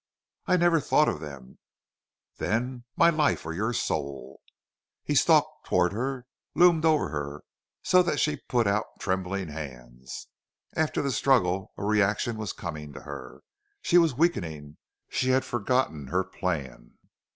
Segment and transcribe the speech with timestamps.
[0.47, 1.59] "I never thought of them."
[2.37, 4.41] "Then my life or your soul!"
[5.03, 7.43] He stalked toward her, loomed over her,
[7.83, 10.25] so that she put out trembling hands.
[10.75, 13.41] After the struggle a reaction was coming to her.
[13.83, 14.77] She was weakening.
[15.07, 16.97] She had forgotten her plan.